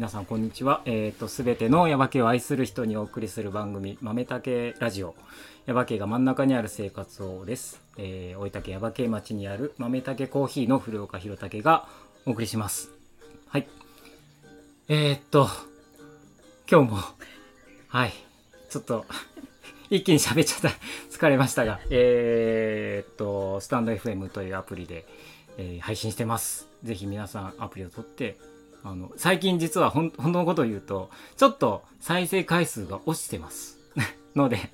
[0.00, 0.80] 皆さんこんにちは。
[0.86, 5.14] えっ、とすべてのヤバ系を愛する人にお送りする番組豆竹ラジオ。
[5.66, 7.82] ヤバ系が真ん中にある生活をです。
[7.98, 11.86] えー、大分県ヤバ系町にある豆竹コーヒーの古岡弘武が
[12.24, 12.90] お送りします。
[13.48, 13.68] はい。
[14.88, 15.48] えー、っと
[16.66, 16.98] 今日も
[17.88, 18.12] はい
[18.70, 19.04] ちょっと
[19.90, 20.78] 一気に喋っちゃった
[21.14, 25.04] 疲れましたが、えー、っとスタンド FM というアプリで、
[25.58, 26.68] えー配信してます。
[26.84, 28.38] ぜひ皆さんアプリを取って
[28.82, 33.78] あの最近実はほん本当のことを言うとちょっと再生回数が落ちてます
[34.34, 34.70] ので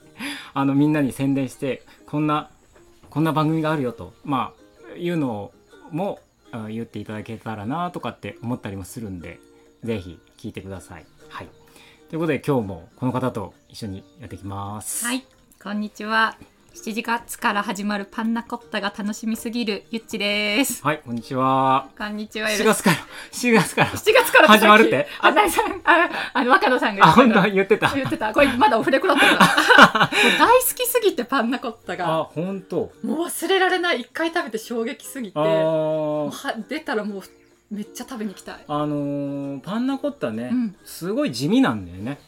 [0.54, 2.50] あのみんなに宣伝してこんな
[3.10, 4.52] こんな番組があるよとま
[4.92, 5.52] あいうの
[5.90, 6.20] も
[6.68, 9.40] 言っていただけたらなとかって思ったりもするんで
[9.82, 11.06] ぜひ聞いてください。
[11.28, 11.48] はい
[12.08, 15.04] ということで今日もこの方と一緒にやっていきます。
[15.04, 15.24] はい、
[15.60, 16.36] こんにちは。
[16.84, 20.84] 7月から始まるパンナコッタが楽しみすぎるゆっちです。
[20.84, 21.88] はい、こんにちは。
[21.96, 22.48] こんにちは。
[22.48, 22.96] 7月から、
[23.32, 23.90] 7月から。
[23.90, 25.06] 7月から始まるって？
[25.20, 27.42] あ、なにさん、あ、あの若野さんがあ、本当？
[27.50, 27.96] 言ってたた。。
[27.96, 28.32] 言ってた。
[28.32, 30.00] これまだオフレコだったから。
[30.00, 32.24] も う大好きすぎてパンナコッタあ、が。
[32.24, 32.92] 本当。
[33.02, 34.02] もう忘れられない。
[34.02, 35.38] 一回食べて衝撃すぎて。
[35.38, 37.22] あもうーは出たらもう
[37.74, 38.56] めっちゃ食べに行きたい。
[38.68, 42.18] あのーパンナコッタね、うんすごい地味なんだよね。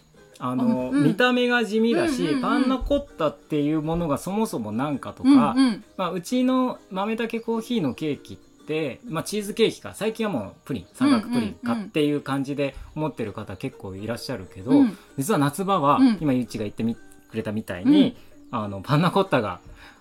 [0.41, 5.85] あのーうんうん見た目が地味だし、うんうんうんパンナコッタっていうものがそもそもなんかとか、うんうん。
[5.97, 17.01] まあ、うちの豆だけコーヒーのケーキって、まあ、チーズケーキか最近はもうプリン三角プリンかっていう感じで思ってる方結構いらっしゃるけど、うん実は夏場は、うん今ゆっちが言ってみく
[17.35, 18.17] れたみたいに、
[18.51, 19.61] あのパンナコッタが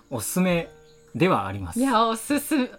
[0.09, 0.69] おすすめ
[1.15, 1.79] ではあります。
[1.79, 2.69] いや、おすすめ。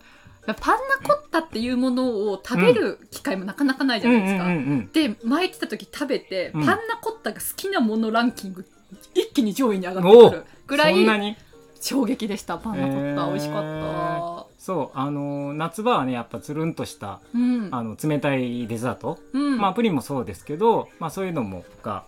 [0.55, 4.45] パンナコッタっていうものを食べる機会もなかなかないじゃないですか。
[4.45, 4.93] うんうんうんうん。
[4.93, 6.67] で前来た時食べて、うん。
[6.67, 8.67] パンナコッタが好きなものランキング
[9.15, 11.37] 一気に上位に上がってくるぐらい
[11.81, 12.59] 衝撃でした。
[12.59, 14.47] パンナコッタ、えー美味しかった。
[14.59, 14.99] そう。
[14.99, 17.69] あのー夏場はねやっぱつるんとしたうん。
[17.71, 19.59] あの冷たいデザート、うん。
[19.59, 22.05] まあプリンもそうですけど、まあ、そういうのもが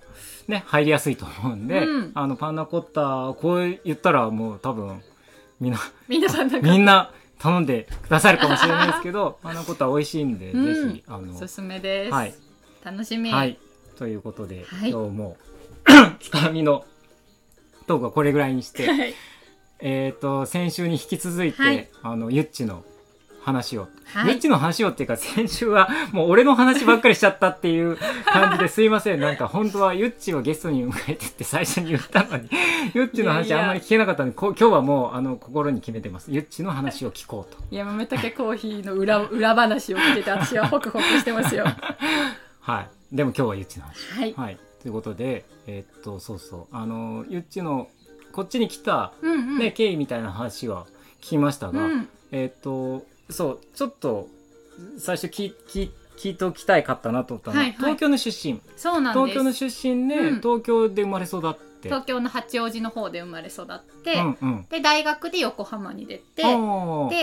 [0.49, 2.13] ね入りやすいと思うんで、うん。
[2.15, 5.01] あのパンナコッタこう言ったらもう多分
[5.61, 10.93] みんな皆さんみんな頼んでくださるかもしれないですけどパンナコッタ美味しいんで、うん。
[10.93, 12.35] ぜひあのおすすめです、はい。
[12.85, 13.59] 楽しみ、はい。
[13.97, 14.91] ということで、はい。
[14.91, 15.37] 今日も
[16.21, 16.85] つかみの
[17.87, 19.15] トークはこれぐらいにしてはい。
[19.81, 21.89] えっと先週に引き続いて、はい。
[22.03, 22.85] あのゆっちの
[23.43, 24.33] 話を、はい。
[24.33, 27.97] ゆっちの話をっていうか先週はもう俺の話ばっかりしちゃったっていう
[28.27, 29.21] 感じですいません。
[29.21, 32.49] なんか本当はゆっちをゲストに迎えてって最初に言ったのに。
[32.95, 36.31] ゆっちの話あんまり聞けなかったのでこ今日はもうあの心に決めてます。
[36.31, 37.63] ゆっちの話を聞こうと。
[37.71, 41.65] いや豆たけコーヒーの裏 裏話を聞いてて私はホクホクしてますよ。
[42.61, 43.17] はい。
[43.17, 44.13] でも今日はゆっちの話。
[44.13, 44.59] はい、はい。
[44.83, 46.77] ということでえーっとそうそう。
[46.77, 47.89] あのゆっちの
[48.33, 49.59] こっちに来た、うんうん。
[49.59, 50.87] ね経緯みたいな話は
[51.21, 52.09] 聞きましたが、うん。
[52.33, 54.29] えーっとそうちょっと
[54.99, 57.79] 最初聞聞聞いておきたいかったなと思ったのは、はいはい。
[57.79, 58.61] 東京の出身。
[58.77, 59.35] そうなんです。
[59.35, 60.41] 東京の出身で、うん。
[60.41, 61.89] 東京で生まれ育って。
[61.89, 64.67] 東京の八王子の方で生まれ育って、うんうん。
[64.69, 66.47] で大学で横浜に出てで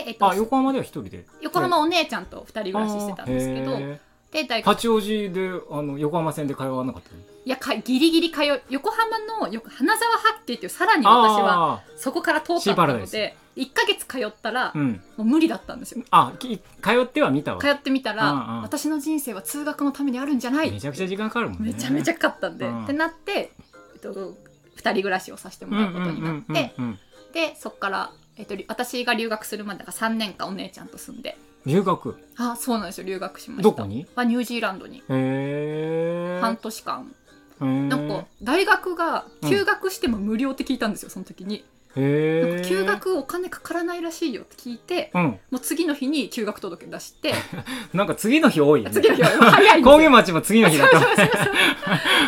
[0.07, 1.25] えっとあ横浜では一人で？
[1.41, 3.94] 横浜お姉ちゃんと二人暮らししてたんですけどあー。
[3.94, 4.00] へ
[4.31, 7.18] で大八王子であの横浜線で通わなかったの？
[7.45, 8.62] いやかギリギリ通う。
[8.72, 13.13] 横浜のよく花沢八景っていうさらに私はあそこから遠かったシーパラダイス。
[13.13, 14.91] ので1ヶ月通ったらーうん。
[15.18, 16.03] もう無理だったんですよ。
[16.12, 16.63] あき通
[17.03, 17.62] っては見たわ。
[17.62, 18.62] 通ってみたら、うんうん。
[18.62, 20.72] 私の人生は通学のためにあるんじゃない。
[20.72, 21.73] めちゃくちゃ時間かかるもんね。
[21.73, 22.84] めちゃめちゃかかったんで、うん。
[22.84, 23.51] ってなって、
[23.95, 24.34] えっと、2
[24.78, 27.00] 人暮らしをさせてもらうことになって、うんうんうんうん。
[27.34, 31.38] でそっから、えっと、り私が留学するまでが3年間お姉ちゃんと住んで。
[31.66, 32.18] 留学？
[32.38, 33.07] あそうなんですよ。
[33.07, 33.63] 留学しました。
[33.63, 34.07] どこに？
[34.16, 35.00] はニュージーランドに。
[35.00, 37.12] へえ半年間。
[37.59, 41.66] ななんか大学が休学しても無料って聞いたんですよその時に、
[42.01, 45.23] なんか休学お金かからないらしいよって聞いてうん。
[45.23, 47.33] もう次の日に休学届出して。
[47.93, 48.93] なんか次の日多いよね。
[48.93, 50.87] 次の日は早い町も次の日だ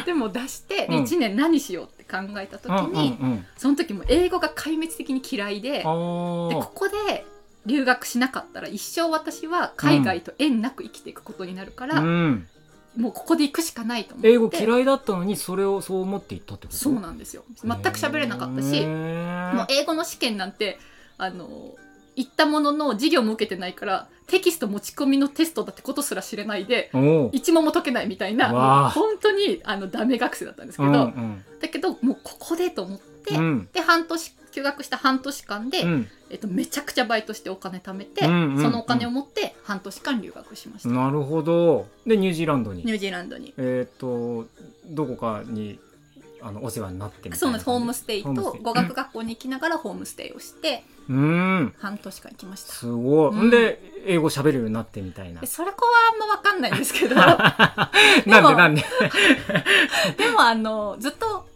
[0.06, 1.04] でも出してでうん。
[1.04, 3.46] 1年何しようって考えた時に、うんうんうん。
[3.58, 7.26] その時も英語が壊滅的に嫌いでであここで
[7.66, 12.48] 留学しなかったら一生私は海外と縁なく生きていくことになるから、あうん
[13.00, 14.32] もうここで行くしかないと思って。
[14.32, 16.78] 英語嫌いだったのにそれをそう思っていったってこと？
[16.78, 17.44] そうなんですよ。
[17.64, 20.78] 全く喋れなかったしへもうー英語の試験なんて
[21.18, 21.76] あの
[22.16, 26.92] 行ったものの授業も受けてないからテキスト持ち込みのテストだってことすら知れないで
[27.32, 31.44] 一問も解けないみたいな本当にあのダメ学生だったんですけど、うんうん。
[31.62, 33.70] だけどもうここでと思って、うん。
[33.72, 36.08] で半年休学した半年間で、うん。
[36.30, 38.62] えっと、めちゃくちゃバイトしてお金貯めて、うんうんうん。
[38.62, 41.88] そのお金を持って半年間留学しました、なるほど。
[42.06, 42.84] でニュージーランドに？
[42.86, 43.54] ニュージーランドに。
[43.58, 44.46] えっと
[44.88, 45.80] どこかに
[46.42, 47.66] あのお世話になってみたいなそうなんです。
[47.66, 48.60] ホームステイホームステイ。
[48.60, 51.74] と語学学校に行きながらホームステイをしてうーん。
[51.80, 52.74] 半年間行きました。
[52.74, 53.48] すごい、うん。
[53.48, 55.42] ん、で英語喋るようになってみたいな。
[55.42, 57.16] でそれこはあんま分かんないんですけど。
[57.16, 57.22] で
[58.30, 58.84] なんでなんで
[60.32, 61.48] もあのずっと、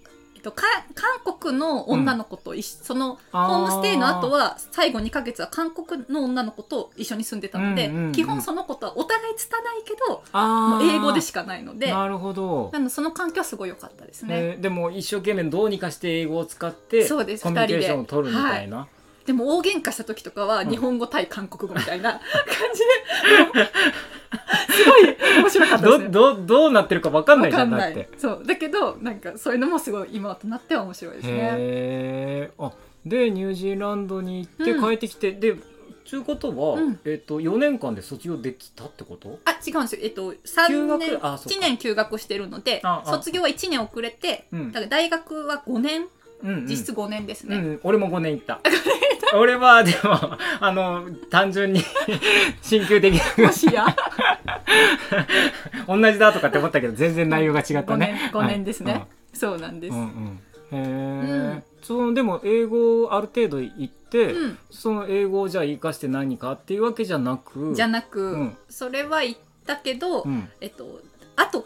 [0.44, 0.63] と、か
[0.94, 3.54] 韓国の女の子と一緒そのホあー。
[3.56, 10.24] ームステイの後は最後2ヶ月は韓国の女の子と一緒に住んでたので、うんうんうん基本その子とはお互い拙いけど
[10.84, 12.69] 英語でしかないのでなるほど。
[12.72, 18.88] なのでその環境はすごい良かったですね、えーでも一生懸命どうにかして英語を使ってそうですコミュニケーションを取るみたいな、
[19.25, 19.34] で。
[19.34, 22.22] も大喧嘩した時とかはうん日本語対韓国語みたいな感
[22.74, 22.80] じ
[23.63, 23.72] で、
[24.69, 27.91] すごい面白かったですねど どどうなってるか分かんないじゃわかんない。
[27.91, 28.18] んだって。
[28.18, 28.44] そう。
[28.45, 31.33] だけどなんかそういうのもすごい今となっては面白いですね。
[31.33, 32.71] へえあ
[33.06, 34.89] でニュージーランドに行ってうん。
[34.89, 35.56] 帰ってきて、で
[36.06, 37.00] ちゅうことは、うん。
[37.06, 39.39] えっと4年間で卒業できたってこと？
[39.45, 40.01] あ違うんですよ。
[40.03, 41.00] えっと休3学？
[41.00, 41.59] 年あそうか。
[41.59, 44.71] 1年休学してるので卒業は1年遅れてうん。
[44.71, 46.07] だから大学は5年？
[46.44, 46.65] うんうん。
[46.68, 48.59] 実質5年ですね、うん、俺も5年行った。
[49.33, 51.81] 俺はでもあの単純に
[52.62, 53.85] 進級的もしや？
[55.88, 58.31] 同じだとかって思ったけど全然内容が違った5ね年。
[58.31, 60.06] 5年ですね、そうなんです、うんうん。
[60.06, 60.39] うん
[60.71, 60.83] へえ、う
[61.57, 61.63] ん。
[61.81, 64.57] そのでも英語ある程度行って、うん。
[64.71, 68.57] その英語をじゃあ生かして何かっていうわけじゃなくじゃなく、うん。
[68.69, 71.01] それは言ったけど、うん、えっと
[71.35, 71.65] あと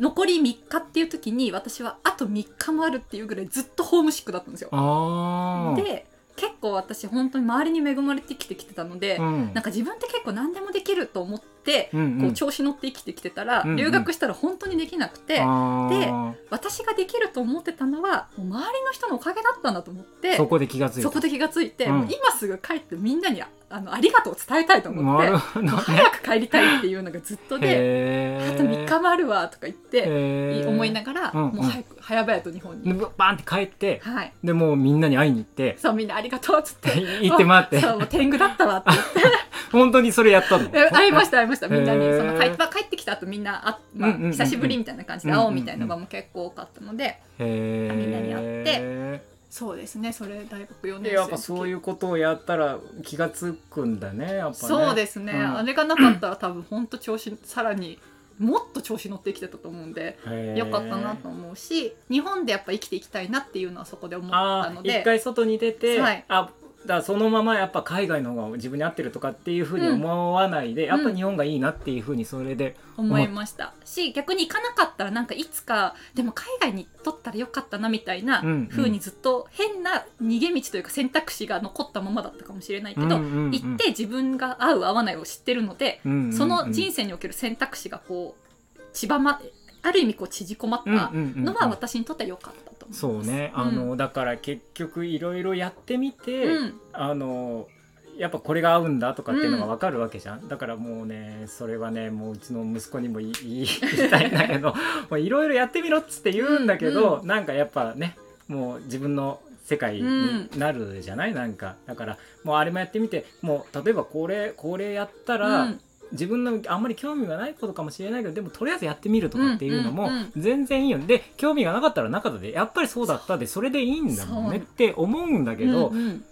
[0.00, 4.70] 残り3日っていう時に私はあと3日もあるっていうぐらいずっとホームシックだったんですよ。
[4.72, 6.06] ああで
[6.36, 9.54] 結構私本当に周りに恵まれてきてきてたので、うん。
[9.54, 11.46] なんか自分って結構何でもできると思って、
[11.92, 12.20] うんうん。
[12.20, 13.76] こう調子乗って生きてきてたら、うんうん。
[13.76, 16.32] 留学したら本当にできなくて、あー。
[16.50, 20.36] 私ができると思ってたのはもう周りの人のおかげだったんだと思って。
[20.36, 21.02] そこで気がついた。
[21.02, 22.08] そこで気がついて、うん。
[22.10, 25.68] 今すぐ帰ってみんなにああのありがとうを伝えたいと思ってね。
[25.68, 31.54] 早く帰りたいっていうのがずっとで、あと3日もあるわとか言って、思いながら、うんうん。
[31.56, 34.32] もう早く早々と日本に、でバーンって帰ってはい。
[34.44, 37.00] でもうみんなに会いに行ってそうみんなありがとうっつって。
[37.22, 37.80] 行って待って。
[37.82, 40.68] そうもう天狗だったわって言って本当にそれやったの？
[40.72, 41.68] え会いました会いました。
[41.68, 54.68] みんなにその帰っ帰ってきた後みんなあ、まあ久しぶりみたいな感じで会おうみたいなのがもう結構多かったので、みんなに会ってそうですねそれ大学4年生でやっぱそういううことをやったら気がつくんだねやっぱね。
[54.68, 55.56] そうですね、うん。
[55.58, 58.00] あれがなかったら多分本当調子さらに
[58.40, 60.18] もっと調子乗ってきてたと思うんで
[60.56, 65.02] よかったなと思うし日本でやっぱ生きていきたいなっていうのはそこで思ったので。
[65.02, 66.24] 一回外に出て、はい。
[66.26, 66.50] あ
[66.86, 70.88] だそのままやっぱ海外の方が自分に合ってるとかっていうふうに思わないで、ん。
[70.88, 73.72] やっぱ日本がいいなっていうふうにそれで、思いました。
[73.84, 86.32] し逆に行かなかったらなんかいつかでも海外に取ったらよかったなみたいなうんうにずっと変な逃げ道というか選択肢が残ったままだったかもしれないけど、うんうんうん行って自分が合う合わないを知ってるので、うんうんうん。
[86.32, 89.40] その人生における選択肢がこうちばま
[89.84, 91.48] ある意味こう縮こまったのはうんうんうん。
[91.48, 93.00] うん私にとっては良かったと思います。
[93.00, 96.80] そうね、あのだから結局いろいろやってみて、うん。
[96.92, 97.68] あの
[98.16, 103.66] やっぱこれが合うんだとかっていうのが分かるわけじゃん、だからもうねそれはねもううちの息子にも言い
[104.10, 104.74] たいんだけど
[105.18, 108.16] いろいろやってみろっつって言うんだけど、うなんかやっぱね
[108.46, 111.76] もう自分の世界になるじゃない、なんか。
[111.86, 115.80] だからもうあれもやってみてもう例えばこれこれやったら、うん
[116.14, 125.94] 自分のあんまり興味がないことかもしれないけどでもとりあえずやってみるとかっていうのも全然いいよで興味がなかったらなかったでやっぱりそうだったでそれでいいんだもんねって思うんだけど、う。
[125.94, 126.24] んうん。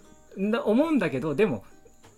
[0.65, 1.63] 思うんだけどでも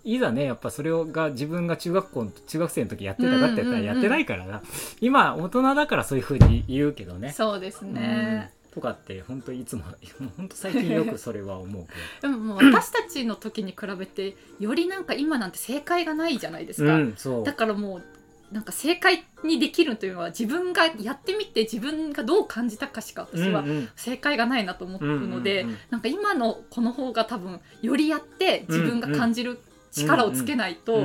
[0.06, 4.62] いざねやっぱそれをが自分が中学校中学生の時やってたかって言ったらやってないからな、
[5.02, 7.32] 今大人だからそういうふうに言うけどね。
[7.32, 9.84] そうですね、とかって本当いつも
[10.36, 11.94] 本当最近よくそれは思うけ
[12.28, 17.00] でももう私たちの時に比べてよりなんか今なんて正解がないじゃないですど、か、う
[17.42, 18.04] ん、だからもう
[18.52, 23.64] なんか正解にできるというのは自分がやってみて自分がどう感じたかしか私は
[23.96, 25.80] 正解がないなと思うので、うんうんうん。
[25.90, 29.60] なんか今のこの方が多分よりやって自分が感じる
[29.92, 31.04] 力をつけないと、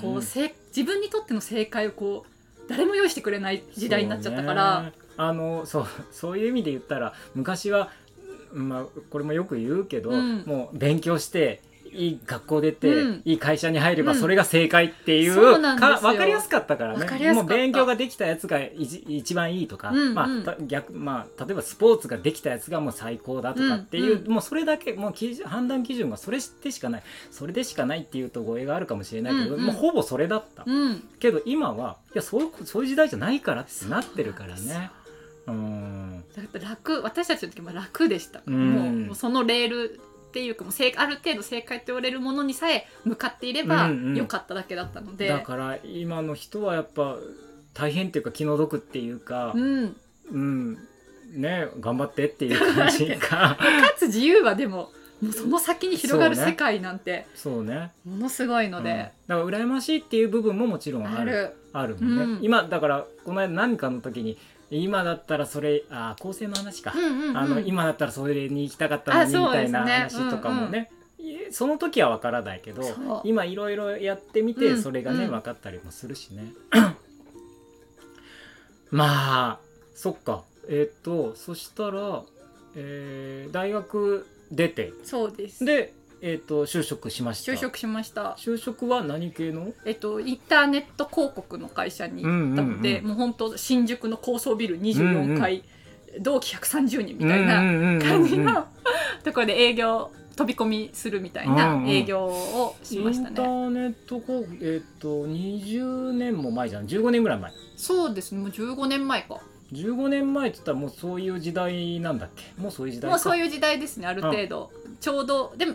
[0.00, 7.90] こうせ自分にとっての正解をこう誰も用意してくれない時代になっちゃったからあのそうそういう意味で言ったら昔は、
[8.52, 10.44] まあ、これもよく言うけど、うん。
[10.46, 11.60] もう勉強して
[11.92, 13.22] いい学校出て、うん。
[13.24, 14.18] いい会社に入ればうん。
[14.18, 15.96] それが正解っていう,、そうなんですよ。
[15.96, 17.32] か分かりやすかったからね。
[17.32, 20.14] もう勉強ができたやつが一一番いいとか、うんうん。
[20.14, 24.26] まあ、た逆まあ、例えばスポーツができたやつがもう最高だとかっていう、うん。
[24.26, 24.32] うん。
[24.34, 29.66] もうそれだけもう基準判断基準がそれでしかないそれでしかないっていうと語弊があるかもしれないけど、うんうん。
[29.66, 30.64] もうほぼそれだった。
[30.66, 31.02] うん。
[31.18, 34.90] けど今はいやそういうそういう時代じゃないからってなってるからね。
[35.52, 36.24] うん。
[36.60, 39.06] 楽私たちの時も楽でした、うん。
[39.06, 44.16] もうそのレールっていうかもう正ある程度正解と言われるものにさえ向かっていればうんうん。
[44.16, 47.16] 良かっただけだったので、だから今の人はやっぱ
[47.74, 49.96] 大変っていうか気の毒っていうかう、ん。
[50.30, 50.78] うん。
[51.32, 53.56] ね頑張ってっていう感じが か
[53.96, 54.90] つ自由はでも
[55.20, 57.90] もうその先に広がる世界なんてそうね。
[58.04, 58.84] ものすごいのうん。
[58.84, 61.16] で、だから羨ましいっていう部分ももちろんある。
[61.18, 61.56] ある。
[61.72, 62.38] あるもんね、うん。
[62.42, 64.38] 今だからこの間何かの時に
[64.70, 67.36] 今だったらそれあ構成の話か、うんうんうん。
[67.36, 72.82] あの今だったらそれに行きたかったのにみたいな話とかもね、いその時は分からないけど
[73.24, 75.30] 今いろいろやってみてうんそれがね、うん。
[75.30, 76.52] 分かったりもするしね。
[78.90, 79.58] まあ
[79.94, 80.44] そっか。
[80.68, 82.22] えっ、とそしたら、
[82.76, 84.92] えー大学出て。
[85.04, 85.64] そうです。
[85.64, 87.52] で、えっと就職しました。
[87.52, 88.34] 就職しました。
[88.38, 89.72] 就職は何系の？
[89.84, 93.18] えっと、インターネット広告の会社に行ったので、うんうんうん。
[93.18, 95.62] もう本当新宿の高層ビル24階、
[96.20, 98.66] 同期130人みたいな感感じの
[99.24, 101.88] ところで営業飛び込みするみたいうんうなん。
[101.88, 103.48] 営業をしましたインタね。
[103.48, 107.52] ーネット広告えっ、と20年も前じゃん？15年ぐらい前。
[107.76, 108.40] そうですね。
[108.40, 109.40] もう15年前か。
[109.72, 112.44] 15年前って言ったらもうそういう時代なんだっけ？
[112.60, 114.70] もうそういう時代う、もうそういう時代ですねある程度、
[115.00, 115.74] ちょうどでも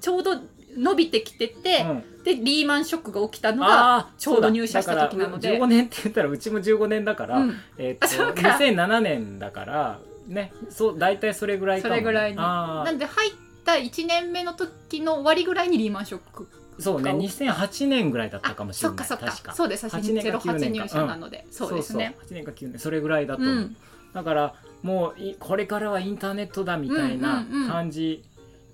[0.00, 0.40] ちょうど
[0.76, 5.48] 伸びてきてて、ん、でリーマンショックが起きたのがちょうど入社した時なので。
[5.48, 5.66] そうだ。
[5.66, 7.56] だから15年って言ったらうちも15年だから、うん。
[7.78, 12.36] えっ、あそうとか2007年だからねそう大体それぐらいかも、ね、それぐらいに。
[12.36, 13.32] なんで入っ
[13.64, 19.32] た1年目の時の終わりぐらいにリーマンショックそうねか2008年ぐらいだったかもしれないそっかそっか。
[19.32, 19.54] 確か。
[19.54, 22.14] そうです8年か9 08年か入社なので、そうですね。
[22.18, 22.38] そうそう。
[22.38, 23.76] 8年か9年それぐらいだと思う、うん。
[24.14, 27.68] だからもういこれからはインターネットだみたいなうんうんうん。
[27.68, 28.24] 感じ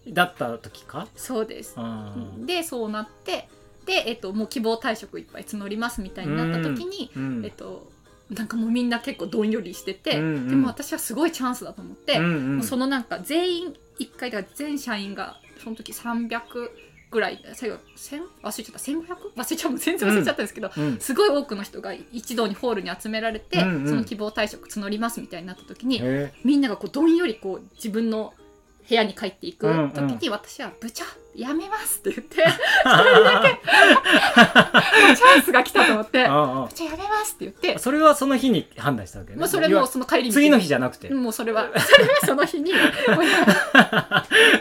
[0.08, 1.74] だった時か、そうです。
[1.78, 2.46] うん。
[2.46, 3.48] でそうなって
[3.86, 7.92] で、えっと、もう希望退職いっぱい募りますみたいになった時に、うんえっと
[8.30, 10.48] なんかもうみんな結構どんよりしてて、うんうん。
[10.48, 12.62] でも私はすごいチャンスだと思って、うんうん。
[12.62, 16.40] そのなんか全員1回だから全社員がその時300
[17.10, 18.78] ぐらい最後1000忘れちゃった。
[18.78, 19.34] 1500?
[19.36, 19.78] 忘れちゃう。
[19.78, 20.98] 全然忘れちゃったんですけど、うん。
[20.98, 23.88] すごい多くの人が一堂にホールに集められて、うんうん。
[23.88, 28.32] その希望退職募りますみたいになった時に、へみんながこうどんよりこう自分の
[28.88, 30.18] 部屋に帰っていくうん時うん。
[30.18, 32.52] に私は「部長やめます」って言って も
[35.12, 37.10] うチャンスが来たと思ってえ「部あ長やめます」
[37.84, 39.38] それはその日に判断したわけね。
[39.38, 42.72] もうそれもうその帰り道次の日じゃなくて、もうそれはそれはその日に。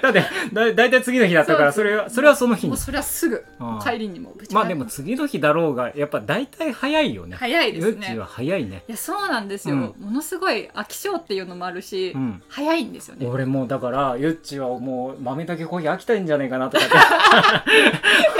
[0.01, 2.71] だってだだいたい次の日だったからそれはそれはその日に。
[2.71, 3.45] もうそれはすぐ
[3.81, 7.37] 帰りにもまあでも次の日だろうがやっぱ大体早いよね。
[7.39, 7.97] 早いですね。
[7.97, 8.83] ゆっちは早いね。
[8.89, 9.81] いやそうなんですよ、うん。
[9.81, 12.43] ものすごい飽き性っていうのもあるし、うん。
[12.49, 13.25] 早いんですよね。
[13.25, 16.83] 俺もうだからゆっちはもう豆だけコーヒー飽きたいんじゃないかなとか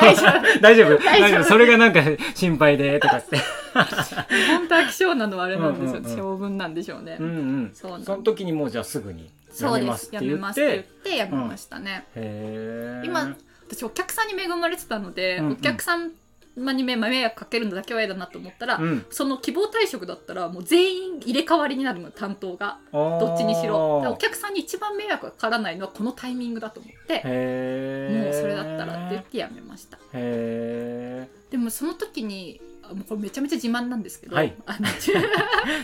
[0.02, 0.60] 大丈夫。
[0.60, 0.98] 大丈夫。
[0.98, 1.44] 大丈夫。
[1.46, 2.02] それがなんか
[2.36, 3.38] 心配でとかって。
[3.74, 6.16] 本当飽き性なのはあれなんですよ、うんうんうん。
[6.16, 7.72] 性分なんでしょうね、うんうん。
[7.74, 10.32] そうその時にもうじゃあすぐにやめそうでますって言っす。
[10.32, 13.36] やめますって言てってやめましたね、へえ今
[13.68, 15.52] 私お客さんに恵まれてたので、うんうん。
[15.54, 16.12] お客さん
[16.56, 19.06] に迷惑かけるのだけは嫌だなと思ったら、うん。
[19.10, 22.78] その希望退職だったらもう全員入れ替わりになるの担当が。
[22.92, 24.02] どどっちにしろ。
[24.08, 29.98] お客さんに一番迷惑がかからないのはこのタイミングだと思ってもうそれだったらって言ってやめました。
[30.14, 34.56] でもその時にあもうこれめちゃめちゃ自慢なんですけど、はい。
[34.66, 35.12] あの し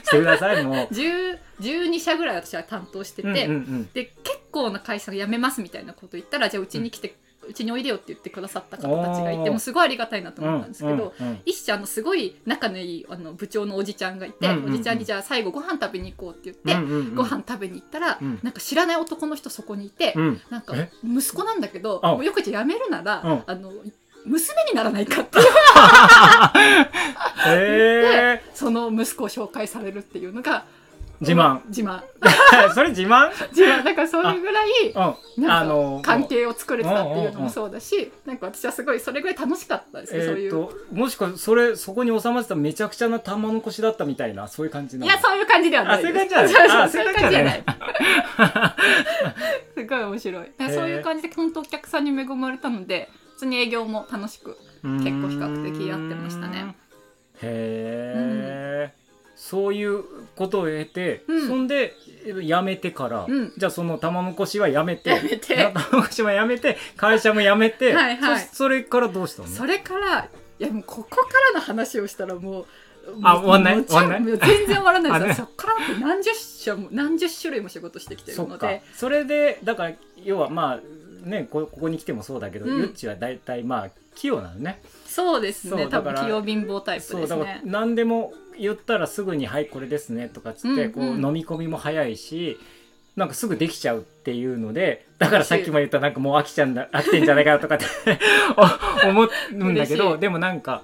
[0.10, 0.76] てくださいもう。
[0.94, 3.90] 10 12社ぐらい私は担当してて、うんうんうん。
[3.94, 7.16] で結構な会社が辞めますみたいなこと言ったらじゃあうちに来て、
[7.48, 14.74] うちにおいでよって言ってくださった方たちがいてもうすごいありがたいなと思ったんですけど、うんうん一社のすごい仲のいいあの部長のおじちゃんがいて、うんうんうん。
[14.74, 17.16] おじちゃんにじゃあ最後ご飯食べに行こうって言って、うんうんうん。
[17.16, 18.40] ご飯食べに行ったら、うん。
[18.44, 20.42] なんか知らない男の人そこにいて、うん。
[20.50, 23.44] なんかえ息子なんだけどよくじゃあ辞めるなら、うん。
[23.46, 23.72] あの
[24.26, 25.40] 娘にならないかって
[27.48, 30.66] へえその息子を紹介されるっていうのが
[31.22, 31.60] 自慢。
[31.68, 32.02] 自慢。
[32.74, 33.30] それ自慢？
[33.52, 33.84] 自慢。
[33.84, 34.68] だからそういうぐらい
[36.02, 40.70] 関係を作れてたっていうのもそうだし、なんか私はすごいそれぐらい楽しかったですね、そういう。
[40.94, 46.68] もしくはそれそこに収まってためちゃくちゃな玉残しだったみたいなそういう感じないのや、そういう感じではないそういう感じじゃない。
[46.84, 47.64] あそういう感じじゃない。
[49.76, 50.46] すごい面白い。
[50.74, 54.58] そういう感じで本当お客さんに恵まれたので、普通に営業も楽しく。
[54.84, 56.76] 結構比較的やってましたね。
[57.42, 58.94] へえ、
[59.36, 60.04] そういう
[60.36, 61.48] ことを経て、うん。
[61.48, 61.94] そんで
[62.26, 63.54] 辞めてから、うん。
[63.58, 68.40] じゃあその玉残しは辞めてやめて、 玉残しは辞めて会社も辞めて はいはい。
[68.40, 69.48] そそれからどうしたの？
[69.48, 70.30] それから、
[70.60, 71.18] いやもうここか
[71.54, 72.66] らの話をしたらもう、
[73.24, 73.76] あ終わんない？
[73.78, 74.24] んない？
[74.24, 75.38] 全然終わらないです。
[75.42, 79.94] そっから何十社も何十種類も仕事してきてるので、それでだから
[80.24, 80.80] 要はまあ
[81.24, 85.88] ねこここに来てもそうだけど、うんゆっちは大体まあ器用なのねそうですね。
[85.88, 87.72] 多分器用貧乏タイプそうだからですね。
[87.72, 92.60] 何でも言ったらすぐに「はいこれですね」とかっつって、こう飲み込みも早いし
[93.16, 97.86] なんかすぐできちゃうっていうのでだからさっきも言ったなんかもう飽きちゃうんだ飽きてんじゃないかなとかって
[99.06, 100.84] お 思うんだけどでもなんか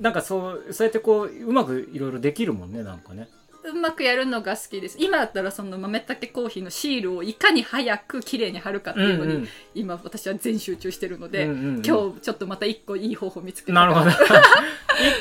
[0.00, 3.28] なんかそうそうやってこううまくいろいろできるもんねなんかね。
[3.66, 4.96] うまくやるのが好きです。
[5.00, 9.48] 今だったらその豆たけコーヒーのシールをいかに早く綺麗に貼るかっていうのに、うんうん。
[9.74, 11.82] 今私は全集中してるので、うんうんうん。
[11.84, 14.16] 今日ちょっとまた一個いい方法見つけてなるほど一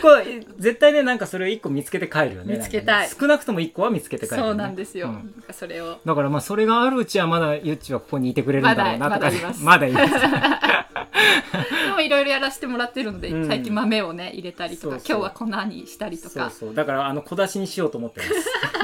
[0.01, 0.09] 個
[0.57, 2.57] 絶対ねなんかそれを一個見つけて帰るよね。
[2.57, 3.07] 見つけたい。
[3.09, 5.43] ね少なくとも一個は見つけて帰るよね、そうなんですよ、うん。
[5.51, 5.97] それを。
[6.05, 9.41] だからまあそれがあるうちはまだゆっちはここにいてくれるんだろうなとかね。
[9.61, 10.07] まだいます。
[10.19, 10.84] まだいます
[11.88, 13.48] でもいろいろやらせてもらってるので、うん。
[13.48, 15.17] 最近豆をね入れたりとかそうそう。
[15.17, 16.50] 今日は粉にしたりとか。
[16.50, 16.75] そうそう。
[16.75, 18.31] だからあの小出しにしようと思ってます。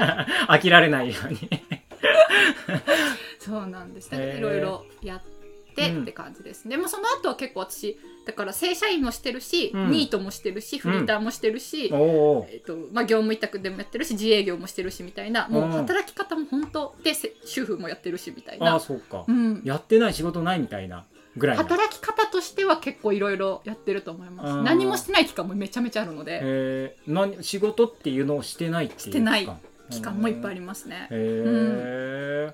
[0.48, 1.40] 飽きられないように。
[3.40, 4.10] そうなんです。
[4.14, 4.34] へー。
[4.34, 6.02] ねいろいろやってうん。
[6.02, 9.92] って感じです、でもその後は結構私だから正社員もしてるし、うん。
[9.92, 21.06] ニートもしてるしフリーターもしてるし、おおえっとまあ、業務委託でもやってるし自営業もしてるしみたいなもううん働き方も本当でせ主婦もやってるしみたいああな、そうか、うん、やってない仕事ないみたいな
[21.38, 24.54] ぐらいな働き方としては結構いろいろやってると思います。
[24.54, 26.40] うん何もしてない期間もめちゃめちゃあるので。
[26.42, 29.50] えー、何仕事っていうのをしてないっていうしてない。
[29.90, 31.08] 期間もいっぱいありりますね。
[31.10, 32.54] へ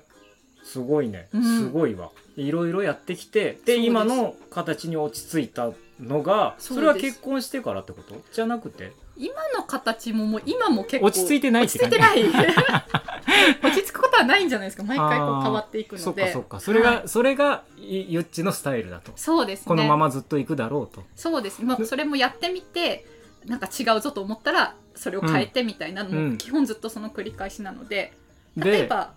[0.64, 1.42] すごいね、うん。
[1.42, 2.10] すごいわ。
[2.36, 5.70] いろいろやってきてで今の形に落ち着いた
[6.00, 8.14] のがそれは結婚してからってこと？
[8.32, 8.92] じゃなくて？
[9.18, 12.22] 今の形ももう今も結構落ち着いてないっ落て感じ。
[12.22, 12.84] ち着いてない。
[13.62, 14.84] 落ち着くことはないんじゃないですか。
[14.84, 16.04] 毎回こう変わっていくので。
[16.04, 16.60] そっかそっか。
[16.60, 17.08] それが、はい。
[17.08, 19.12] それがいゆっちのスタイルだと。
[19.16, 19.64] そうですね。
[19.66, 21.62] このままずっと行くだろうと、そうです。
[21.62, 23.06] もうそれもやってみて
[23.46, 26.38] なんか違うぞと思ったらそれを変えてみたいなのも、うん。
[26.38, 28.12] 基本ずっとその繰り返しなので。
[28.56, 29.12] で例えば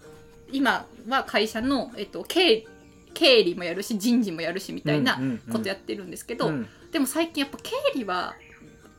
[0.52, 2.68] 今は会社の、えっと、経
[3.14, 5.20] 経理もやるし人事もやるしみたいな
[5.52, 6.68] ことやってるんですけど、うん。
[6.92, 8.36] でも最近やっぱ経理は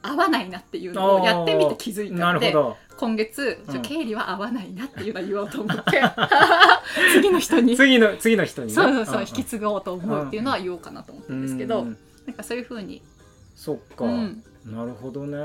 [0.02, 2.54] 合わないなっていうのをやってみて気づいたので
[2.96, 3.76] 今月、ちうん。
[3.78, 6.02] ょ経理は合わないなっていうのを言おうと思って
[7.14, 7.76] 次の人に。
[7.76, 8.74] 次の次の人にね。
[8.74, 9.20] そうそうそう、んん。
[9.22, 11.98] 引き継ごうと思うっていうのは言おうかなと思ったんですけど、うん。
[12.26, 13.02] なんかそういうふうに、
[13.56, 15.38] そっか、うん、なるほどね。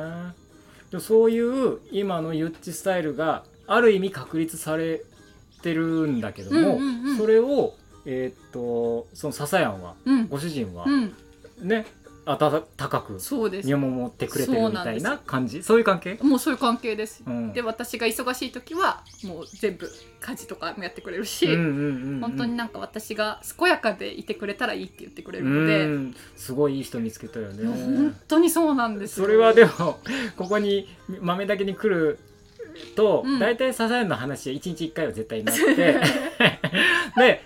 [0.92, 5.02] でそういう今のゆっちスタイルがある意味確立され
[5.62, 7.18] てるんだけども、うんうんうん。
[7.18, 7.74] それを
[8.06, 11.14] えーっとその笹やんはうん、ご主人はうん、
[11.62, 11.86] ね
[12.30, 13.68] 温かくそうです。
[13.68, 15.64] 見守ってくれてるみたいな感じ？
[15.64, 17.54] そういう関係、もうそういう関係です、うん。
[17.54, 22.20] で私が忙しい時はもう全部家事とかもやってくれるし、うんうんうんうん。
[22.22, 26.16] 本当になんか私が健やかでいてくれたらいいって言ってくれるうので、ん。
[26.36, 27.66] すごいいい人見つけたよね。
[27.66, 29.26] 本当にそうなんですよ。
[29.26, 30.00] それはでも
[30.36, 30.88] ここに
[31.22, 32.20] 豆だけに来る
[32.96, 33.40] と、うん。
[33.40, 35.76] 大体サザエの話は1日1回は絶対になって。
[37.18, 37.44] で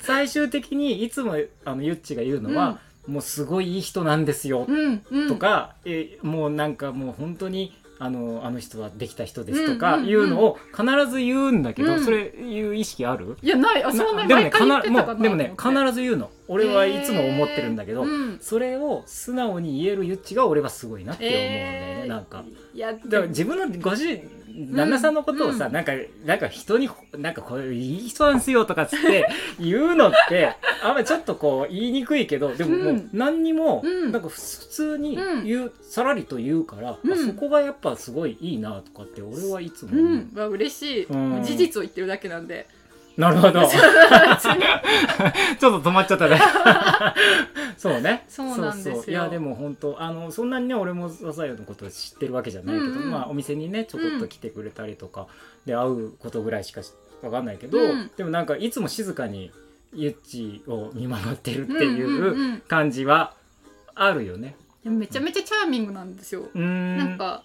[0.00, 12.04] 最終的にいつもあのゆっちが言うのは、もうすごいいい人なんですよ、うんうん、とか、えもうなんかもう本当にあのあの人はできた人ですとかいうのを必ず言うんだけど、うん。
[12.04, 13.36] それいう意識ある？
[13.42, 13.84] いやない。
[13.84, 18.38] あそんなにでもね必ず言うの俺はいつも思ってるんだけど、うん。
[18.40, 22.08] それを素直に言えるゆっちが俺はすごいなって思うんだよね、えー。
[22.08, 22.44] なんか。
[22.74, 24.28] いやだから自分のご主人
[24.74, 25.72] 旦那さんのことをさ、うん。
[25.72, 25.92] なんか
[26.24, 29.28] なんか人になんかこれいい人なんすよとかっつって
[29.60, 34.12] 言うのってあんまりちょっとこう言いにくいけどでももう何にも、うん。
[34.12, 37.12] なんか普通に言う、さらりと言うから、うん。
[37.12, 42.66] あそこがやっぱすごいいいなとかって俺はいつもう思う、ん、まあ嬉しい、事実を言ってるだけなんで
[43.16, 43.66] なるほど。
[43.68, 46.40] ちょっと止まっちゃったね。
[47.76, 48.24] そうね。
[48.28, 48.94] そうなんですよ。
[48.96, 49.10] そうそう。
[49.10, 52.96] いやでも本当あのそんなにね俺もサザエのこと知ってるわけじゃないけど、うん。
[53.02, 55.26] うんまあお店にねちょこっと来てくれたりとか、
[55.66, 56.80] で会うことぐらいしか
[57.22, 58.10] わかんないけど、うん。
[58.16, 59.50] でもなんかいつも静かに
[59.94, 62.60] ゆっちを見守ってるってうんうんいううん。
[62.60, 63.34] 感じは
[63.94, 64.56] あるよね。
[64.84, 66.96] でもめちゃめちゃチャーミングなんですよ、うーん。
[66.98, 67.44] なんか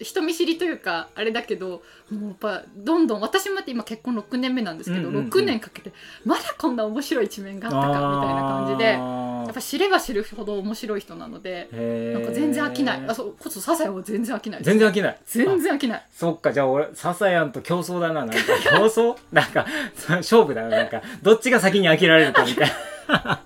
[0.00, 5.30] 人見知りというかあれだけどもうやっぱどんどん私もだって今結婚6年目なんですけど、うんうんうん。
[5.30, 5.92] 6年かけて
[6.24, 11.68] まだこんな面白い一面があったかみたいな感じでやっぱ知れば知るほど面白い人なので
[12.14, 13.04] なんか全然飽きない。
[13.06, 15.18] あそうこそサザエは全然飽きない全然飽きない。
[15.26, 16.06] 全然飽きない。
[16.12, 18.34] そっかじゃあ俺ササヤンと競争だななんか。
[18.64, 19.16] 競争？
[19.32, 19.66] なんか
[20.08, 22.68] 勝負だななんかどっちが先に飽きられるかみたい
[23.08, 23.40] な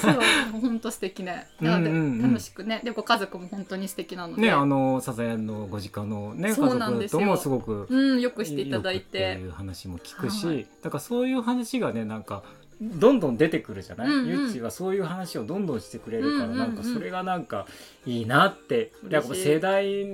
[0.00, 1.46] そう本当素敵ね。
[1.60, 2.80] なので楽しくね。
[2.84, 7.20] でご家族も本当に素敵なので、ねあのササヤンのご実家のね家そうなんですよ。
[7.20, 9.08] 族ともすごくうんよくしていただいて。
[9.08, 12.42] ていう話も聞くし、はいだからそういう話がねなんか
[12.80, 14.28] どんどん出てくるじゃない、うんうん。
[14.28, 17.66] ゆっちはそういう話をどんどんしてくれるから、なんかそれがなんか
[18.06, 18.92] いいなって。
[19.08, 20.06] やっぱ世代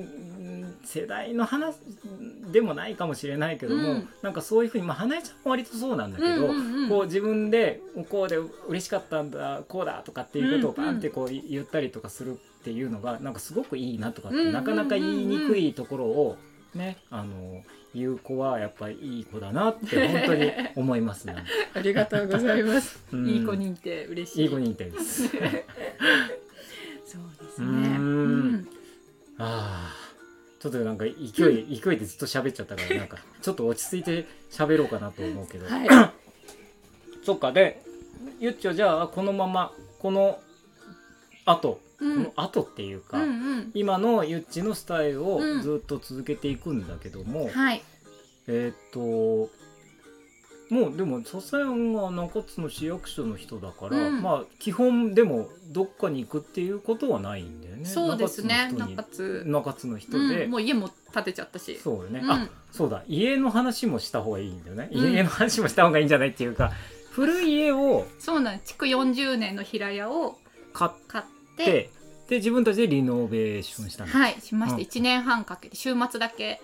[0.85, 1.77] 世代の話
[2.53, 4.09] でもないかもしれないけども、うん。
[4.23, 6.49] なんかそういうふうにまあ花江ちゃんも割とそうなんだけど、
[6.89, 8.37] こう自分でこうで
[8.69, 16.37] 嬉しかったんだこうだとかっていうことをバンってこう言ったりとかするっていうのがなんかすごくいいなとかってなかなか言いにくいところを
[16.75, 16.97] ね。
[17.11, 17.63] あの
[17.95, 21.37] 言う子はやっぱりいい子だなって本当に思いますね。
[21.75, 22.99] ありがとうございます。
[23.13, 23.29] うん。
[23.29, 24.43] いい子認定嬉しい。
[24.43, 25.29] いい子認定です。
[25.29, 25.47] そうで
[27.55, 28.69] すうねん。
[29.39, 30.05] ああ
[30.61, 31.11] ちょっとなんか勢
[31.53, 35.89] い、勢いでずっと喋っちゃったからなんかちょっと落ち着いて喋ろうかなと思うけど、はい。
[37.23, 37.53] そっか。
[37.53, 37.83] で
[38.41, 40.41] ゆっちはじゃあこのままこの
[41.45, 43.71] 後、うんこの後っていうか、うんうん。
[43.75, 45.63] 今のゆっちのスタイルをうん。
[45.63, 47.83] ずっと続けていくんだけども、はい。
[48.47, 49.51] えーっと
[50.71, 54.23] もうでも笹山が中津の市役所の人だから、うん。
[54.23, 57.85] まあ基本でもどっかに行くっていうことはないんだよね。
[57.85, 58.71] そうですね。
[58.73, 59.45] 中中津。
[59.47, 61.79] 中津の人で、うん、もう家も建てちゃったし。
[61.79, 62.31] そうよね、うん。
[62.31, 63.05] あそうだ。
[63.07, 65.13] 家の話もした方がいいんだよね、うん。
[65.13, 66.73] 家の話もした方がいいんじゃないっていうか
[67.13, 70.37] 古い家をそうなん築40年の平屋を
[70.73, 71.23] 買っ買
[71.55, 71.91] ってて
[72.29, 74.83] で自分たちでリノベーションしたの、はいしました、うん。
[74.83, 76.61] 1年半かけて週末だけ。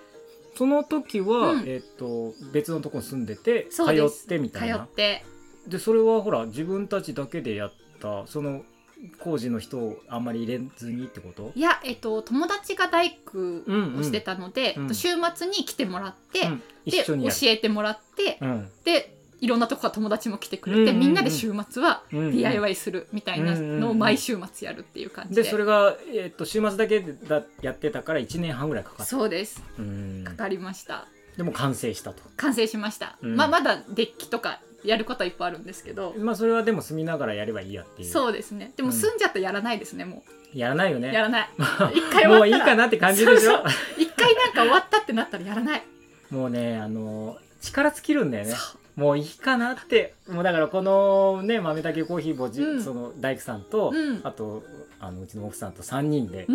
[0.57, 1.61] その時は、うん。
[1.61, 3.87] えーっと別のとこに住んでて通っ
[4.27, 4.79] てみたいな。
[4.79, 5.25] 通って。
[5.67, 8.63] でそれはほら自分たちだけでやったその
[9.19, 11.53] 工事の人をあんまり入れずにってこと？
[11.55, 13.39] いや、えっと、友達が大工
[13.99, 16.63] をしてたので、うんうん週末に来てもらって、うん。
[16.85, 18.71] で教えてもらって、うん。
[18.85, 29.05] でいろんなとこから友達も来てくれて、みんなで週末は DIY するみたいなのを毎週末やるっていう感じで,、でそれが、えーっと週末だけだやってたから1年半ぐらいかかった。
[29.05, 29.63] そうです。
[29.79, 30.25] うん。
[30.27, 31.07] かかりました。
[31.37, 32.23] でも完成したと。
[32.37, 33.37] 完成しました、うん。
[33.37, 38.09] まあまだデッキとかやることはいっぱいあるんですけど、まあそれはでも住みながらやればいいやっていう。
[38.11, 38.73] そうですね。
[38.77, 38.95] でもうん。
[38.95, 40.23] 住んじゃったらやらないですねも
[40.53, 41.13] やらないよう、ね。
[41.15, 41.49] やらない。
[41.59, 42.29] 一回終わったら。
[42.39, 43.65] もういいかなって感じでしょ？
[43.97, 45.83] 一回なんか終わったってなったらやらない。
[46.31, 48.53] もうねあの力尽きるんだよね。
[48.53, 52.83] そもういいかなってもうだからこのね豆だけコーヒーぼじ、うん。
[52.83, 54.21] その大工さんと、うん。
[54.23, 54.63] あと
[55.01, 56.47] あのうちの奥さんと3人で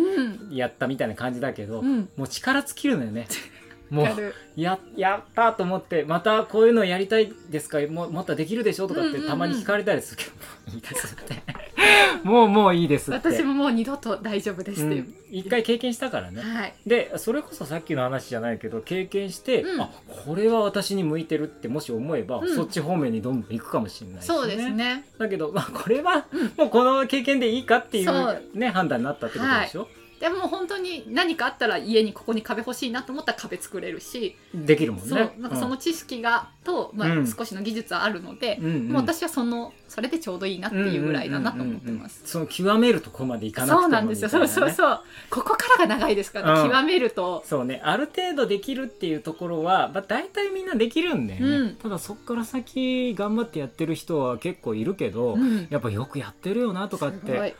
[0.51, 2.07] やったみたいな感じだけど、うん。
[2.15, 3.27] もう力尽きるのよね。
[3.89, 7.79] もうやるややったと思ってまたこういうのやりたいですか？
[7.87, 8.87] もうまたできるでしょ？
[8.87, 11.41] とかってたまに聞かれたりするけど、もういいですって
[12.23, 13.31] もうもういいですって。
[13.31, 15.15] 私ももう二度と大丈夫ですっていう、うん。
[15.31, 16.41] 一回経験したからね。
[16.41, 16.73] はい。
[16.85, 19.81] でそれこそさっきの話じゃないけど経験して、うん。
[19.81, 19.89] あ
[20.25, 22.55] これは私に向いてるってもし思えば、うん。
[22.55, 25.05] そっち方面にどんどん行くかもしれないしそうですね。
[25.17, 26.53] だけど、まあ、これはうん。
[26.57, 28.41] もうこの経験でいいかっていそう。
[28.53, 29.87] う、ね、判断になったってことでしょ、
[30.25, 35.07] でも本当に何かあったら家にここに壁欲しいなと思ったら壁作れるし、できるもんね。
[35.07, 37.27] そうなんかその知識がと、まあ、うん。
[37.27, 38.87] 少しの技術はあるので、うんうん。
[38.89, 42.23] もう私はそのそれでちょうどいいなっていうぐらいだなと思ってます。
[42.25, 44.99] その極めるとこまでいかなくてもそうなんですよ、そうそううそう。
[45.29, 46.61] ここからが長いですから、ね。
[46.61, 46.69] うん。
[46.71, 47.43] 極めると。
[47.45, 47.79] そうね。
[47.83, 51.75] ある程度できるっていうところは、まあ、大体みんなできるんだよね、うん。
[51.75, 55.67] ただそっから先頑張ってやってる人は結構いるけど、うん。
[55.69, 57.53] やっぱよくやってるよなとかってい。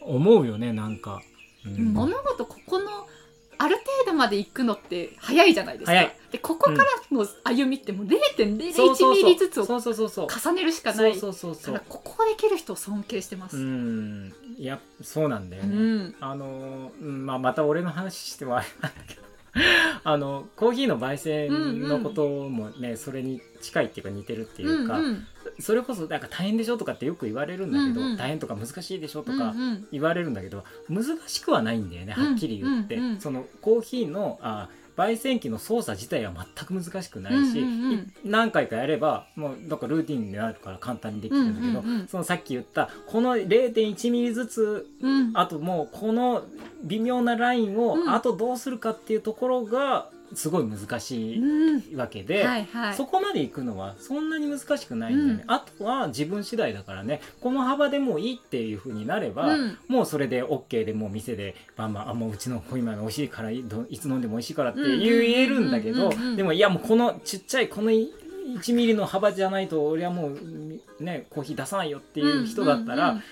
[0.00, 1.37] 思うよねなんか、うん
[1.76, 3.06] 物事ここの
[3.60, 6.12] ある程度まで行くのって早いじゃないですか。
[6.30, 9.24] でここからの歩みってもう0.01そうそうそう。
[9.24, 11.18] ミリずつを重ねるしかない。
[11.18, 13.56] からここできる人を尊敬してます。
[13.56, 14.28] ううん。
[14.28, 16.14] んいやそうなんだよね、ん。
[16.20, 19.28] あのまあ、また俺の話してもあれなんだけど。
[20.04, 25.26] あのコーヒーの焙煎のこともね、それに近いっていうか似てるっていうか、うんうん
[25.60, 28.16] それこそなんか大変でしょとかってよく言われるんだけど、うんうん。
[28.16, 29.54] 大変とか難しいでしょとか
[29.90, 37.98] 言われるんだけど、難しくはないんだよねはっきり言って、そのコーヒーのあ焙煎機の操作自体は全く難しくないし、うんうんうん。
[37.98, 42.08] い何回かやればもうなんかルーティンになるから簡単にできるんだけど、うんうんうん。
[42.08, 45.30] そのさっき言ったこの0.1ミリずつうん。
[45.34, 46.42] あともうこの
[46.82, 48.10] 微妙なラインをうん。
[48.10, 51.92] あとどうするかっていうところがすごい難しうん。
[51.92, 52.94] いわけで、はいはい。
[52.94, 55.52] そこまで行くのはそんなに難しくないんだよね、うん。
[55.52, 59.78] あとは自分次第だからねこの幅でもういいっていう風になれば、うん。
[59.88, 68.12] もうそれで OK でもう店でバンバンあもううちのコーヒー豆美味しいからいどいつ飲んでも美味しいからってうんうん言えるんだけどうんうんうんでもいやもうこのちっちゃいこのい
[68.56, 73.22] 1ミリの幅じゃないと俺はもうねコーヒー出さないよっていう人だったら、うん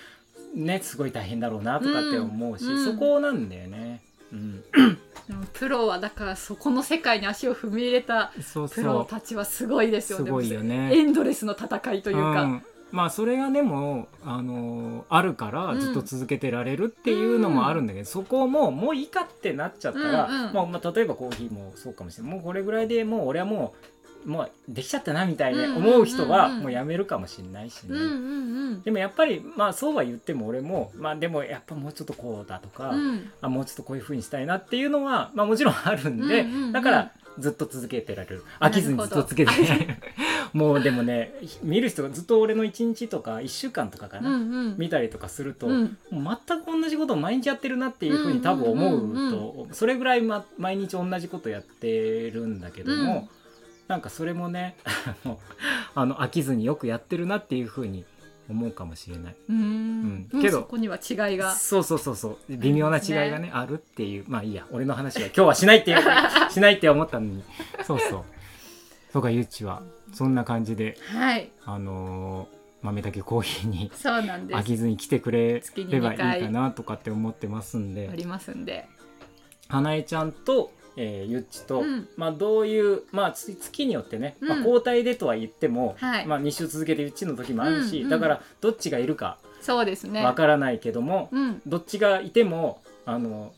[0.56, 0.64] うん。
[0.64, 2.85] ねすごい大変だろうなとかって思うし、うんうん。
[2.85, 4.02] そこなんだよね。
[4.32, 4.64] うん、
[5.28, 10.24] でもプロはだからそこの世界に足を踏み入れたそうプロたちはすごいですよね。
[10.26, 10.90] すごいよね。
[10.96, 12.64] エンドレスの戦いというか、ん。
[12.92, 20.52] まあそれがでも、あのーあるからずっと続けてられるっていうのもあるんだけど、そこももういいかってなっちゃったら、うんうん。
[20.54, 22.32] まあ、まあ例えばコーヒーもそうかもしれない。
[22.34, 23.95] もうこれぐらいでもう俺はもう
[24.26, 27.90] もうできちゃったなみたいに思う人はもうやめるかもしれないしね。
[27.90, 33.08] うんうんでもやっぱりまあそうは言っても俺もまあでもやっぱもうちょっとこうだとか、うん。
[33.08, 38.44] うんあもうちょっとこういう風にしたいなっていうのは、まあ、もちろんあるんで、うんうんうんだからずっと続けてられる。
[38.60, 39.50] 飽きずにずっと続けて。
[39.50, 39.94] られる
[40.52, 44.36] もうでもね見る人がずっと俺の1日とか1週間とかかうな、んう
[44.70, 44.74] ん。
[44.78, 45.98] 見たりとかすると、うん。
[46.10, 49.74] 全く同じことを毎日やってるなっていうふうに多分思うと、うんうんうん。
[49.74, 53.36] それぐらい、ま、毎日同じことやってるんだけども、うん
[53.88, 54.77] なんかそれもね
[55.94, 58.05] あの飽きずによくやってるなっていうふうに
[58.49, 59.37] 思うかもしれない。
[59.49, 60.29] うーん。
[60.33, 60.42] うん。
[60.42, 61.55] けどそこには違いが。
[61.55, 62.57] そうそうそうそう。
[62.57, 64.25] 微妙な違いがねあるっていう。
[64.29, 66.01] まあいいや俺の話は今日はしないっていう
[66.51, 67.42] しないって思ったのに。
[67.85, 68.25] そうそう。
[69.12, 71.51] そうかゆっちはそんな感じではい。
[71.64, 74.61] あのー豆だけコーヒーにそうなんです。
[74.61, 78.09] 飽きずに来てくれればいい2回かなとかって思ってますんで。
[78.12, 78.87] ありますんで。
[79.68, 82.09] 花江ちゃんと、えーゆっちと、うん。
[82.16, 86.26] まあどういうまあつ月によってね、まあ、うん交代でとは言っても、はい。
[86.26, 90.24] まあ2週続けてゆっちの時もあるし、だからどっちがいるかそうですね。
[90.24, 91.62] わからないけども、うん。
[91.66, 93.52] どっちがいてもあの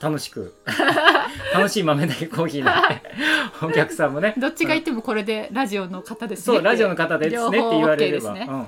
[0.00, 0.54] 楽しく
[1.52, 6.56] 楽しい豆だけコーヒーのお客さんもねどっちがいてもこれでラジオの方ですね。
[6.56, 8.46] そうラジオの方ですねって言われれば、ね。
[8.48, 8.66] うん、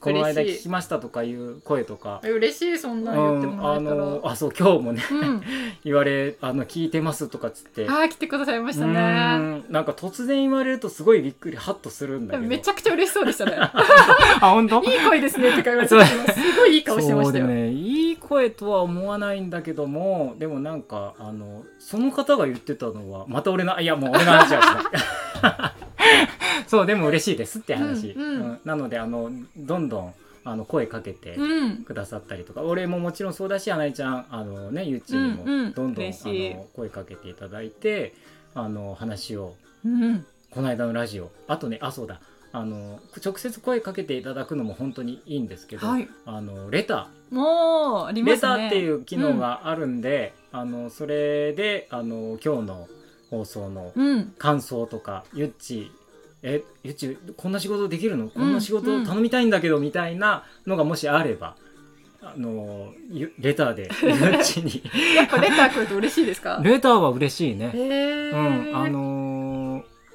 [0.00, 2.78] この間聞きましたとかいう声とか、嬉しい。
[2.78, 5.42] そんな言ってもらあえたら、のあそう今日もねうん、
[5.84, 7.86] 言われあの聞いてますとかっつって。
[7.88, 8.94] あー来てくださいましたうね
[9.68, 12.48] なんか突然言われるとすごいびっくりハッとするんだけど。
[12.48, 13.56] めちゃくちゃ嬉しそうでしたね。
[13.60, 13.70] あ
[14.40, 14.82] 本当？
[14.84, 25.85] いい声ですねって言われてすごいいい顔してましたよ、もねいい声とは思わないんだけどもでもなんかあのその方が言ってたのはまた俺のいやもう俺の話はしない
[26.66, 28.60] そうでも嬉しいですって話、うんうん。
[28.64, 30.14] なのであのどんどん
[30.44, 31.76] あの声かけてうん。
[31.84, 35.72] くださったりとか、俺ももちろんそうだし花江ちゃんあのねゆっちにもうんうん。
[35.72, 36.54] どんどん、嬉しい。
[36.54, 38.14] あの声かけていただいて
[38.54, 42.20] あの話をうんこの間のラジオあとねあそうだ。
[42.52, 46.08] あの直接声かけていただくのも本当にいいんですけど、はい。
[46.24, 48.48] あのレタもうありーレますね。
[48.48, 52.88] ターっていう機能があるんで、あのそれであの今日の
[53.30, 54.34] 放送のうん。
[54.38, 55.90] 感想とかゆっち
[56.42, 58.28] えゆっちこんな仕事できるの？
[58.28, 58.82] こんな仕うん。
[58.82, 61.56] 事頼みたいんだけどみたいなのがもしあれば。
[62.22, 64.82] あのゆレターでゆっちに。
[65.14, 66.60] やっぱレター来ると嬉しいですか？
[66.60, 67.70] レターは嬉しいね。
[67.72, 69.15] うん、あのー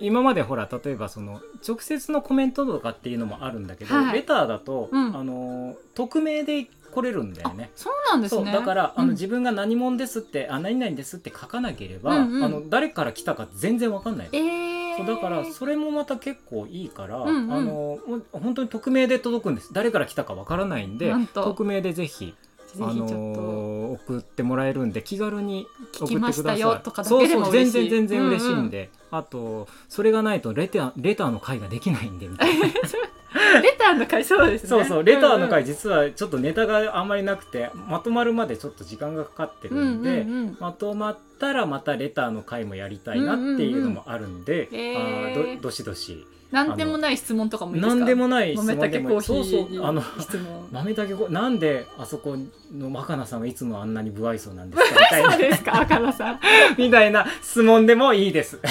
[0.01, 4.13] 今までほら例えばその直接のコメントとかっていうのもあるんだけど、はい。
[4.15, 5.15] レターだと、うん。
[5.15, 7.69] あのー匿名で来れるんだよね。
[7.75, 9.07] そうなんですそうねだから、あうん。
[9.07, 12.43] の自分が何者ですってあ何々ですって書かなければ、うんうん。
[12.43, 17.53] あの誰から来たか全然わかんないのえー、そうだからそれもまた結構いいから、うんうん。
[17.53, 17.99] あの
[18.31, 19.73] 本当に匿名で届くんです。
[19.73, 26.59] 誰から来たかわからないんで匿名でぜひあぜひちょっと、のー送ってもらえるんで気軽に送ってください。
[26.59, 32.65] よとかだそうそう全然全然嬉しいんで、あとそれがないとレターレターの会ができないんでみたいな。
[33.61, 34.69] レターの回そうですね。
[34.69, 40.57] そうそうレターの会うん実はちょっとネタがあんまりなくてまとまるまでちょっと時間がかかってるんで、うんうんうん。
[40.59, 44.97] まとまったらまたレターの会もやりたいなっていうのもあるんで、うんうんうん。
[44.97, 47.95] あーどどしどしなんでもない質問とかもいいですか？
[47.95, 49.17] 何でもない質豆問でもいい。
[49.17, 49.81] たけコーヒそうそう。
[49.81, 50.67] ーあの質問。
[50.71, 52.35] 豆だけこなんであそこ
[52.75, 54.99] の若菜さんはいつもあんなに不愛想なんですか？
[54.99, 55.71] みたいなそうですか？
[55.79, 56.39] 若菜さん
[56.77, 58.59] みたいな質問でもいいです。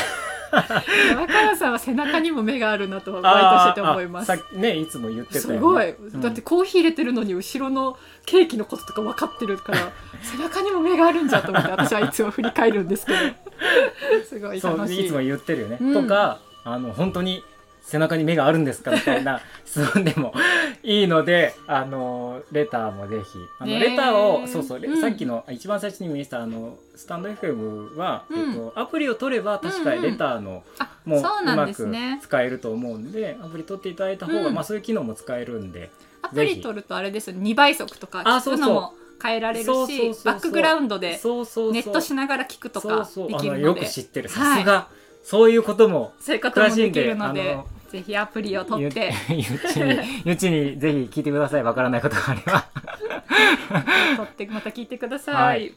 [0.53, 4.33] 若菜さんは背中にも目があるなとはバイトしてて思います。
[4.53, 5.57] ねいつも言ってたよね。
[5.57, 6.21] すごい、ん。
[6.21, 9.79] だってコーヒー入れてるのに後ろのケーキのこととか分かってるから
[10.23, 13.19] 背中にも目があるんじゃと思って私はいつも振り返るんですけど。
[14.29, 15.07] すごい楽しい。
[15.07, 15.79] いつも言ってるよね。
[15.81, 15.95] うん。
[15.95, 17.45] とかあの本当に
[17.83, 20.33] 背中に目があるんですかみたいな 質問でも
[20.83, 23.39] いいのであのレターもぜひ。
[23.59, 25.01] あのレターをそうそう、レうん。
[25.01, 28.51] さっきの一番最初に見せたあのスタンド FM は、うん。
[28.51, 30.03] えっと、アプリを取れば確かうんうん。
[30.03, 30.63] レターの、
[31.07, 31.89] ううそうなんまく
[32.21, 34.55] 使えると思うんでアプリ取っていただいた方が、うん。
[34.55, 35.91] まあそういう機能も使えるんで
[36.23, 39.69] アプリ取るとあれですよ2倍速とかあ聞くのも変えられるし
[40.25, 43.39] バックグラウンドでネットしながら聞くとかそうで。
[43.39, 44.29] そうあのよくきるので知ってる。
[44.29, 44.57] はい。
[44.57, 44.89] さすが、
[45.23, 47.59] そういうこともそういうこともできるので
[47.91, 49.13] ぜひアプリを取って。
[49.29, 52.65] ゆ ちにゆっちにぜひ聞いてくださいわからないことがあれば。
[54.17, 55.75] 取ってまた聞いてください、はい。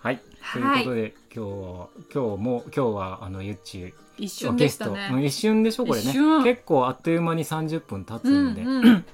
[0.00, 0.20] はい。
[0.52, 0.80] とはい。
[0.80, 6.12] いうことで今日は今日も今日はあのゆっち一瞬でゲスト、したねうん一瞬でしょこれね。
[6.44, 9.04] 結構あっという間に30分経つうんんで、うん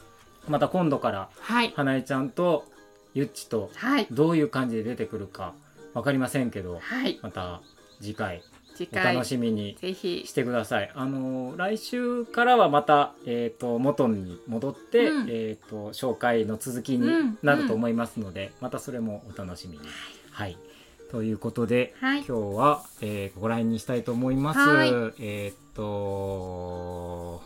[0.48, 1.72] また今度からはい。
[1.76, 2.64] 花江ちゃんと
[3.12, 4.06] ゆっちとはい。
[4.10, 5.52] どういう感じで出てくるか
[5.92, 7.18] わかりませんけどはい。
[7.22, 7.60] また
[8.00, 8.42] 次回。
[8.49, 8.49] お
[8.80, 10.90] 次回楽しみにぜひしてください。
[10.94, 19.84] あの来週からはまた、えー、と元に戻って、うんえー、と紹介の続きになると思いますので、またそれもお楽しみに。
[20.30, 20.56] はい、
[21.10, 24.60] ということで、はい今日は、えーここら辺にしたいと思います。
[24.60, 24.90] はい
[25.20, 27.42] えっ、と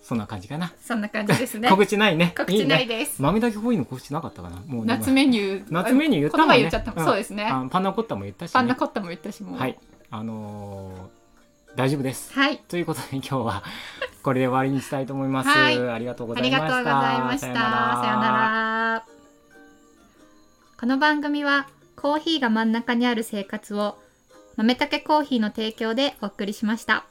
[0.00, 0.72] そんな感じかな。
[0.80, 2.32] そんな感じですね 告知ないね。
[2.34, 2.98] 告知ないいね。
[2.98, 4.56] です豆だけコーヒーの告知なかったかな。
[4.66, 6.48] もうね夏メニュー夏メニュー言ったもんね。
[6.54, 8.54] 前言っちゃった、んそうですねあパンナコッタも言ったし、ね。
[8.54, 9.76] パンナコッタも言ったしもうはい。
[10.16, 11.16] あのー
[11.76, 12.32] 大丈夫です。
[12.32, 13.62] はいということで今日は
[14.22, 15.48] これで終わりにしたいと思います。
[15.50, 16.66] はいありがとうございました。
[16.66, 19.04] さようなら
[20.80, 23.98] この番組はコーヒーが真ん中にある生活を
[24.56, 27.04] 豆たけコーヒーの提供でお送りしました